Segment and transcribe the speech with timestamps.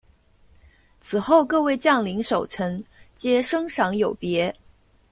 [0.99, 2.83] 此后各位将领守臣
[3.15, 4.51] 皆升赏有别。